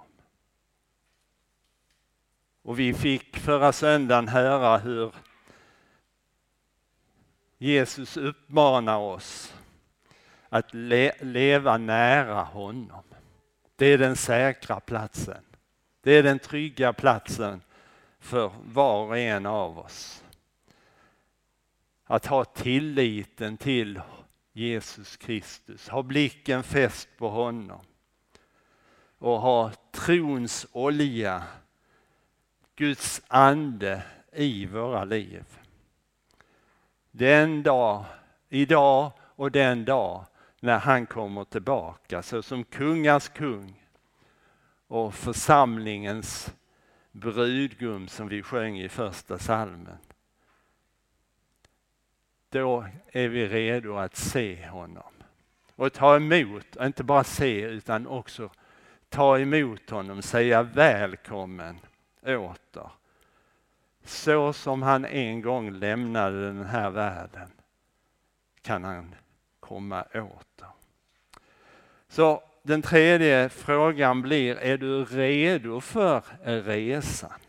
Och 2.62 2.80
vi 2.80 2.94
fick 2.94 3.38
förra 3.38 3.72
söndagen 3.72 4.28
höra 4.28 4.78
hur 4.78 5.14
Jesus 7.58 8.18
uppmanar 8.18 8.98
oss 8.98 9.54
att 10.50 10.74
le 10.74 11.12
leva 11.20 11.78
nära 11.78 12.42
honom. 12.44 13.04
Det 13.76 13.86
är 13.86 13.98
den 13.98 14.16
säkra 14.16 14.80
platsen. 14.80 15.44
Det 16.02 16.12
är 16.12 16.24
den 16.24 16.40
trygga 16.40 16.94
platsen 16.94 17.62
för 18.26 18.52
var 18.66 19.06
och 19.06 19.18
en 19.18 19.46
av 19.46 19.80
oss. 19.80 20.24
Att 22.06 22.26
ha 22.26 22.46
tilliten 22.46 23.58
till 23.58 24.02
Jesus 24.54 25.18
Kristus, 25.18 25.90
ha 25.90 26.04
blicken 26.04 26.64
fäst 26.64 27.10
på 27.18 27.30
honom 27.30 27.80
och 29.18 29.42
ha 29.42 29.72
trons 29.92 30.68
olja, 30.72 31.44
Guds 32.76 33.22
ande 33.28 34.04
i 34.34 34.66
våra 34.66 35.04
liv. 35.04 35.44
Den 37.12 37.64
dag, 37.64 38.06
idag 38.50 39.12
och 39.20 39.52
den 39.52 39.86
dag 39.86 40.26
när 40.60 40.78
han 40.80 41.06
kommer 41.06 41.44
tillbaka 41.44 42.24
så 42.24 42.42
som 42.42 42.64
kungars 42.64 43.30
kung 43.30 43.84
och 44.88 45.14
församlingens 45.14 46.54
brudgum 47.16 48.08
som 48.08 48.28
vi 48.28 48.44
sjöng 48.44 48.80
i 48.80 48.90
första 48.90 49.40
salmen. 49.40 49.98
Då 52.50 52.86
är 53.12 53.28
vi 53.28 53.48
redo 53.48 53.98
att 53.98 54.16
se 54.16 54.68
honom 54.68 55.14
och 55.76 55.94
ta 55.94 56.16
emot, 56.16 56.76
inte 56.82 57.04
bara 57.04 57.24
se 57.24 57.62
utan 57.62 58.08
också 58.08 58.50
ta 59.10 59.40
emot 59.40 59.90
honom, 59.90 60.22
säga 60.22 60.64
välkommen 60.64 61.80
åter. 62.22 62.90
Så 64.04 64.54
som 64.54 64.82
han 64.82 65.06
en 65.06 65.42
gång 65.42 65.72
lämnade 65.72 66.48
den 66.48 66.66
här 66.66 66.90
världen 66.90 67.52
kan 68.62 68.84
han 68.84 69.16
komma 69.60 70.04
åter. 70.04 70.70
Så 72.08 72.44
den 72.66 72.82
tredje 72.82 73.50
frågan 73.50 74.22
blir, 74.22 74.56
är 74.56 74.78
du 74.78 75.06
redo 75.06 75.82
för 75.82 76.22
resan? 76.64 77.40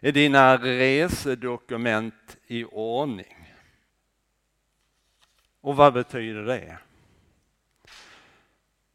Är 0.00 0.12
dina 0.12 0.56
resedokument 0.56 2.36
i 2.46 2.64
ordning? 2.64 3.54
Och 5.60 5.76
vad 5.76 5.92
betyder 5.92 6.42
det? 6.42 6.78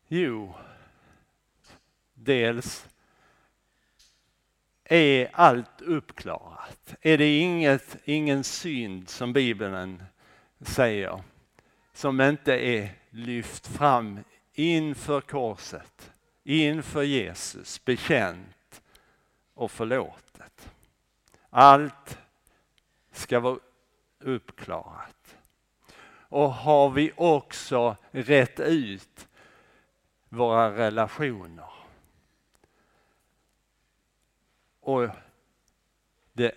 Jo, 0.07 0.55
dels 2.13 2.87
är 4.83 5.29
allt 5.33 5.81
uppklarat. 5.81 6.95
Är 7.01 7.17
det 7.17 7.37
inget, 7.37 7.97
ingen 8.03 8.43
synd 8.43 9.09
som 9.09 9.33
Bibeln 9.33 10.03
säger 10.61 11.23
som 11.93 12.21
inte 12.21 12.53
är 12.53 12.89
lyft 13.09 13.67
fram 13.67 14.19
inför 14.53 15.21
korset, 15.21 16.11
inför 16.43 17.03
Jesus, 17.03 17.85
bekänt 17.85 18.81
och 19.53 19.71
förlåtet. 19.71 20.69
Allt 21.49 22.17
ska 23.11 23.39
vara 23.39 23.59
uppklarat. 24.19 25.37
Och 26.29 26.53
har 26.53 26.89
vi 26.89 27.11
också 27.15 27.97
rätt 28.11 28.59
ut 28.59 29.27
våra 30.29 30.77
relationer. 30.77 31.69
Och 34.79 35.09
det 36.33 36.55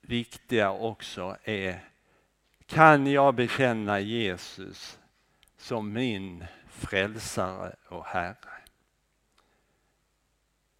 viktiga 0.00 0.70
också 0.70 1.36
är, 1.44 1.84
kan 2.66 3.06
jag 3.06 3.34
bekänna 3.34 4.00
Jesus 4.00 4.98
som 5.56 5.92
min 5.92 6.44
frälsare 6.78 7.76
och 7.88 8.04
Herre. 8.04 8.36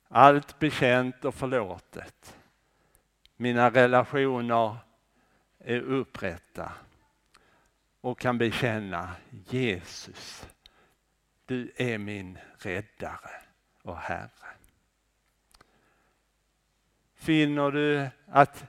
Allt 0.09 0.59
bekänt 0.59 1.25
och 1.25 1.35
förlåtet. 1.35 2.37
Mina 3.37 3.71
relationer 3.71 4.77
är 5.59 5.81
upprätta 5.81 6.73
och 8.01 8.19
kan 8.19 8.39
bekänna 8.39 9.17
Jesus, 9.31 10.49
du 11.47 11.73
är 11.77 11.99
min 11.99 12.39
räddare 12.59 13.31
och 13.83 13.99
Herre. 13.99 14.31
Finner 17.15 17.71
du 17.71 18.09
att 18.27 18.65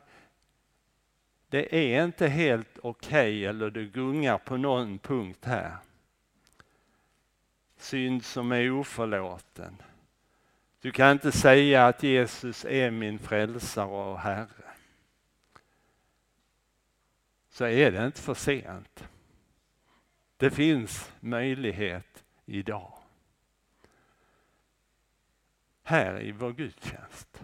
det 1.48 1.76
är 1.76 2.04
inte 2.04 2.28
helt 2.28 2.78
okej 2.78 3.38
okay, 3.38 3.46
eller 3.46 3.70
du 3.70 3.90
gungar 3.90 4.38
på 4.38 4.58
någon 4.58 5.00
punkt 5.00 5.46
här 5.46 5.78
synd 7.82 8.26
som 8.26 8.52
är 8.52 8.72
oförlåten. 8.72 9.82
Du 10.82 10.92
kan 10.92 11.12
inte 11.12 11.32
säga 11.32 11.88
att 11.88 12.04
Jesus 12.04 12.66
är 12.66 12.92
min 12.92 13.20
frälsare 13.20 14.12
och 14.12 14.20
Herre. 14.20 14.74
Så 17.50 17.66
är 17.66 17.92
det 17.92 18.06
inte 18.06 18.22
för 18.22 18.34
sent. 18.34 19.04
Det 20.38 20.52
finns 20.52 21.12
möjlighet 21.20 22.24
idag. 22.46 22.94
Här 25.84 26.22
i 26.22 26.32
vår 26.32 26.52
gudstjänst. 26.52 27.42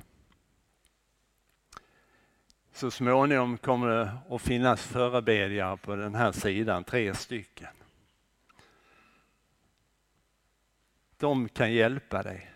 Så 2.73 2.91
småningom 2.91 3.57
kommer 3.57 3.87
det 3.87 4.17
att 4.29 4.41
finnas 4.41 4.83
förebedjare 4.83 5.77
på 5.77 5.95
den 5.95 6.15
här 6.15 6.31
sidan, 6.31 6.83
tre 6.83 7.13
stycken. 7.13 7.84
De 11.25 11.49
kan 11.49 11.73
hjälpa 11.73 12.23
dig. 12.23 12.51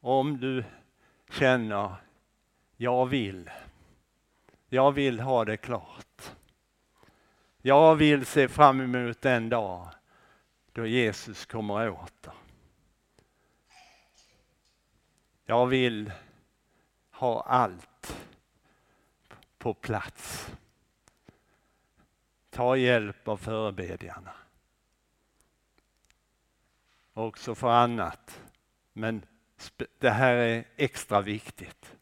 Om 0.00 0.40
du 0.40 0.64
känner, 1.30 1.94
jag 2.76 3.06
vill, 3.06 3.50
jag 4.68 4.92
vill 4.92 5.20
ha 5.20 5.44
det 5.44 5.56
klart. 5.56 6.32
Jag 7.62 7.96
vill 7.96 8.26
se 8.26 8.48
fram 8.48 8.80
emot 8.80 9.20
den 9.20 9.48
dag 9.48 9.88
då 10.72 10.86
Jesus 10.86 11.46
kommer 11.46 11.90
åter. 11.90 12.32
Jag 15.44 15.66
vill 15.66 16.12
ha 17.10 17.42
allt 17.42 18.16
på 19.58 19.74
plats. 19.74 20.52
Ta 22.50 22.76
hjälp 22.76 23.28
av 23.28 23.36
förebedjarna 23.36 24.32
också 27.14 27.54
för 27.54 27.70
annat. 27.70 28.40
Men 28.92 29.26
Det 29.98 30.10
här 30.10 30.34
är 30.34 30.64
extra 30.76 31.20
viktigt. 31.20 31.96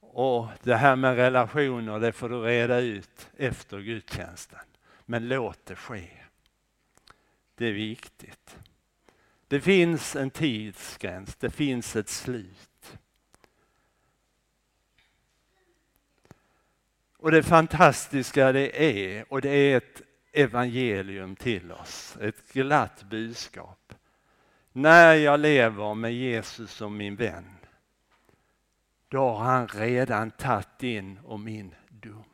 Och 0.00 0.48
det 0.62 0.76
här 0.76 0.96
med 0.96 1.16
relationer, 1.16 2.00
det 2.00 2.12
får 2.12 2.28
du 2.28 2.40
reda 2.40 2.78
ut 2.78 3.30
efter 3.36 3.80
gudstjänsten. 3.80 4.66
Men 5.06 5.28
låt 5.28 5.66
det 5.66 5.76
ske. 5.76 6.08
Det 7.54 7.66
är 7.66 7.72
viktigt. 7.72 8.58
Det 9.48 9.60
finns 9.60 10.16
en 10.16 10.30
tidsgräns, 10.30 11.36
det 11.36 11.50
finns 11.50 11.96
ett 11.96 12.08
slut. 12.08 12.98
Och 17.16 17.30
det 17.30 17.42
fantastiska 17.42 18.52
det 18.52 18.82
är, 18.84 19.32
och 19.32 19.40
det 19.40 19.50
är 19.50 19.76
ett 19.76 20.02
evangelium 20.32 21.36
till 21.36 21.72
oss, 21.72 22.16
ett 22.20 22.52
glatt 22.52 23.02
budskap. 23.02 23.94
När 24.72 25.14
jag 25.14 25.40
lever 25.40 25.94
med 25.94 26.14
Jesus 26.14 26.72
som 26.72 26.96
min 26.96 27.16
vän, 27.16 27.56
då 29.08 29.28
har 29.28 29.44
han 29.44 29.68
redan 29.68 30.30
tagit 30.30 30.78
din 30.78 31.18
och 31.18 31.40
min 31.40 31.74
dom. 31.88 32.24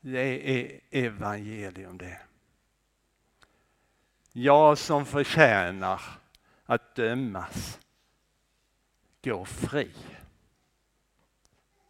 Det 0.00 0.50
är 0.50 0.80
evangelium 0.90 1.98
det. 1.98 2.20
Jag 4.32 4.78
som 4.78 5.06
förtjänar 5.06 6.02
att 6.64 6.94
dömas 6.94 7.80
går 9.22 9.44
fri. 9.44 9.90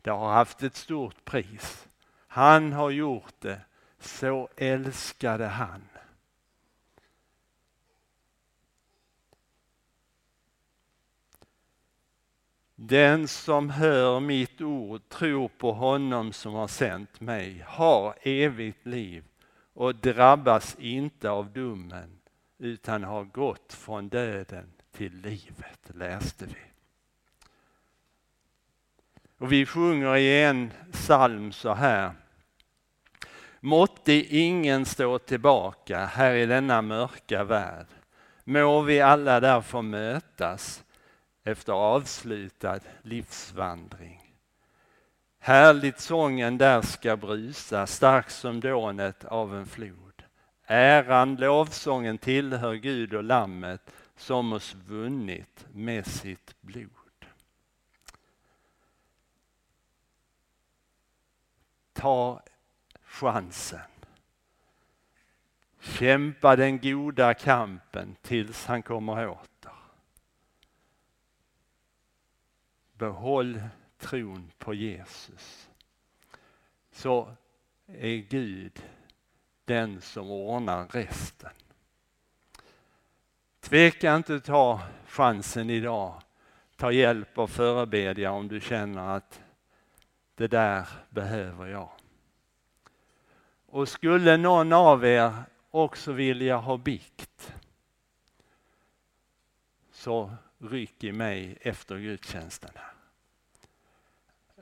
Det 0.03 0.11
har 0.11 0.33
haft 0.33 0.63
ett 0.63 0.77
stort 0.77 1.25
pris. 1.25 1.89
Han 2.35 2.73
har 2.73 2.91
gjort 2.91 3.35
det, 3.41 3.61
så 3.99 4.49
älskade 4.57 5.47
han. 5.47 5.89
Den 12.75 13.29
som 13.29 13.71
hör 13.71 14.21
mitt 14.21 14.61
ord, 14.61 15.09
tror 15.09 15.49
på 15.49 15.73
honom 15.73 16.33
som 16.33 16.55
har 16.55 16.69
sänt 16.69 17.21
mig, 17.21 17.65
har 17.67 18.15
evigt 18.23 18.87
liv 18.87 19.25
och 19.73 19.95
drabbas 19.95 20.77
inte 20.79 21.31
av 21.31 21.53
domen 21.53 22.21
utan 22.59 23.05
har 23.05 23.25
gått 23.25 23.73
från 23.73 24.09
döden 24.09 24.73
till 24.93 25.17
livet, 25.17 25.91
läste 25.95 26.47
vi. 26.47 26.63
Och 29.39 29.53
vi 29.53 29.67
sjunger 29.67 30.17
i 30.17 30.43
en 30.43 30.73
psalm 30.93 31.53
så 31.53 31.75
här. 31.75 32.13
Måtte 33.65 34.13
ingen 34.13 34.85
stå 34.85 35.19
tillbaka 35.19 36.05
här 36.05 36.35
i 36.35 36.47
denna 36.47 36.83
mörka 36.83 37.45
värld. 37.45 37.87
Må 38.45 38.81
vi 38.81 39.01
alla 39.01 39.41
därför 39.41 39.83
mötas 39.83 40.85
efter 41.45 41.73
avslutad 41.73 42.81
livsvandring. 43.03 44.35
Härligt 45.39 46.01
sången 46.01 46.59
där 46.59 46.83
ska 46.83 47.17
brusa, 47.17 47.87
stark 47.87 48.31
som 48.31 48.61
dånet 48.61 49.25
av 49.25 49.57
en 49.57 49.67
flod. 49.67 50.23
Äran, 50.67 51.37
lovsången 51.37 52.19
tillhör 52.19 52.75
Gud 52.75 53.15
och 53.15 53.25
Lammet 53.25 53.95
som 54.17 54.53
oss 54.53 54.75
vunnit 54.75 55.67
med 55.73 56.07
sitt 56.07 56.55
blod. 56.61 56.91
Ta 61.93 62.43
chansen. 63.15 63.81
Kämpa 65.81 66.57
den 66.57 66.79
goda 66.79 67.35
kampen 67.35 68.17
tills 68.23 68.67
han 68.67 68.83
kommer 68.83 69.29
åter. 69.29 69.73
Behåll 72.93 73.63
tron 73.99 74.51
på 74.59 74.75
Jesus. 74.75 75.71
Så 76.93 77.37
är 77.87 78.17
Gud 78.17 78.83
den 79.65 80.01
som 80.01 80.31
ordnar 80.31 80.89
resten. 80.89 81.53
Tveka 83.61 84.17
inte 84.17 84.35
att 84.35 84.45
ta 84.45 84.81
chansen 85.07 85.71
idag. 85.71 86.23
Ta 86.77 86.93
hjälp 86.93 87.39
av 87.39 87.47
förebedja 87.47 88.31
om 88.31 88.49
du 88.49 88.61
känner 88.61 89.17
att 89.17 89.41
det 90.35 90.49
där 90.49 90.89
behöver 91.11 91.67
jag. 91.67 91.91
Och 93.75 93.89
skulle 93.89 94.37
någon 94.37 94.73
av 94.73 95.05
er 95.05 95.33
också 95.71 96.13
vilja 96.13 96.57
ha 96.57 96.77
bikt 96.77 97.55
så 99.93 100.35
ryck 100.59 101.05
i 101.05 101.13
mig 101.13 101.59
efter 101.61 101.99
gudstjänsten. 101.99 102.71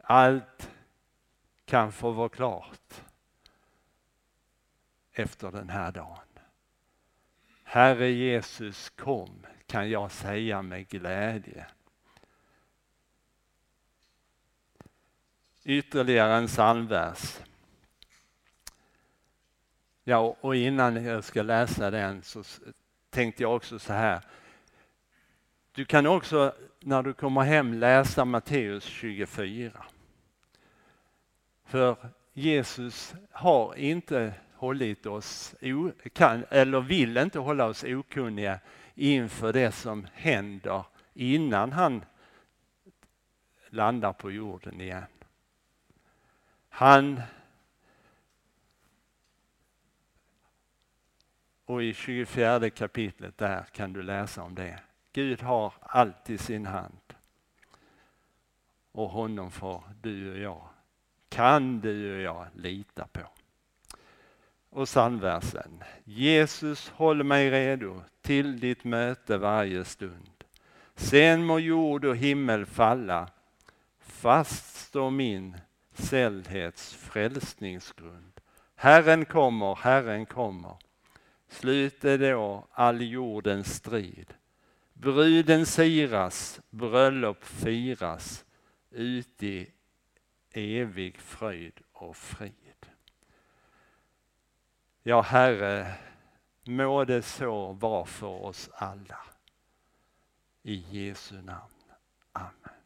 Allt 0.02 0.70
kan 1.64 1.92
få 1.92 2.10
vara 2.10 2.28
klart 2.28 3.04
efter 5.12 5.50
den 5.50 5.68
här 5.68 5.92
dagen. 5.92 6.38
Herre 7.62 8.10
Jesus 8.10 8.90
kom, 8.90 9.46
kan 9.66 9.90
jag 9.90 10.10
säga 10.10 10.62
med 10.62 10.88
glädje. 10.88 11.66
Ytterligare 15.64 16.34
en 16.34 16.46
psalmvers. 16.46 17.38
Ja, 20.04 20.36
och 20.40 20.56
innan 20.56 21.04
jag 21.04 21.24
ska 21.24 21.42
läsa 21.42 21.90
den 21.90 22.22
så 22.22 22.44
tänkte 23.10 23.42
jag 23.42 23.56
också 23.56 23.78
så 23.78 23.92
här. 23.92 24.20
Du 25.72 25.84
kan 25.84 26.06
också 26.06 26.54
när 26.80 27.02
du 27.02 27.12
kommer 27.12 27.40
hem 27.40 27.74
läsa 27.74 28.24
Matteus 28.24 28.84
24. 28.84 29.84
För 31.64 31.96
Jesus 32.32 33.14
har 33.30 33.74
inte 33.74 34.34
hållit 34.54 35.06
oss, 35.06 35.54
kan, 36.12 36.44
eller 36.50 36.80
vill 36.80 37.16
inte 37.16 37.38
hålla 37.38 37.64
oss 37.64 37.84
okunniga 37.84 38.58
inför 38.94 39.52
det 39.52 39.72
som 39.72 40.06
händer 40.12 40.84
innan 41.14 41.72
han 41.72 42.04
landar 43.68 44.12
på 44.12 44.30
jorden 44.30 44.80
igen. 44.80 45.04
Han 46.68 47.20
och 51.72 51.82
i 51.82 51.94
24 51.94 52.70
kapitlet 52.70 53.38
där 53.38 53.64
kan 53.72 53.92
du 53.92 54.02
läsa 54.02 54.42
om 54.42 54.54
det. 54.54 54.78
Gud 55.12 55.42
har 55.42 55.72
allt 55.80 56.30
i 56.30 56.38
sin 56.38 56.66
hand. 56.66 57.14
Och 58.92 59.08
honom 59.08 59.50
får 59.50 59.82
du 60.00 60.32
och 60.32 60.38
jag, 60.38 60.68
kan 61.28 61.80
du 61.80 62.16
och 62.16 62.22
jag 62.22 62.46
lita 62.54 63.06
på 63.06 63.20
och 64.72 64.86
psalmversen. 64.86 65.82
Jesus 66.04 66.88
håll 66.88 67.24
mig 67.24 67.50
redo 67.50 68.02
till 68.22 68.60
ditt 68.60 68.84
möte 68.84 69.38
varje 69.38 69.84
stund. 69.84 70.44
Sen 70.94 71.44
må 71.44 71.58
jord 71.58 72.04
och 72.04 72.16
himmel 72.16 72.66
falla, 72.66 73.28
fast 74.00 74.76
står 74.76 75.10
min 75.10 75.56
sällhets 75.92 76.94
frälsningsgrund. 76.94 78.40
Herren 78.74 79.24
kommer, 79.24 79.74
Herren 79.74 80.26
kommer. 80.26 80.76
Slut 81.52 82.04
är 82.04 82.18
då 82.18 82.66
all 82.72 83.02
jordens 83.02 83.74
strid. 83.74 84.34
Bruden 84.92 85.66
siras, 85.66 86.60
bröllop 86.70 87.44
firas, 87.44 88.44
ut 88.90 89.42
i 89.42 89.70
evig 90.50 91.18
fröjd 91.18 91.80
och 91.92 92.16
frid. 92.16 92.86
Ja, 95.02 95.20
Herre, 95.20 95.94
må 96.64 97.04
det 97.04 97.22
så 97.22 97.72
vara 97.72 98.04
för 98.04 98.44
oss 98.44 98.70
alla. 98.74 99.18
I 100.62 100.74
Jesu 100.90 101.42
namn. 101.42 101.72
Amen. 102.32 102.81